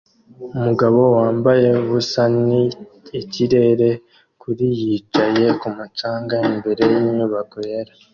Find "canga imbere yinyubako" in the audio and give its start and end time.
5.97-7.57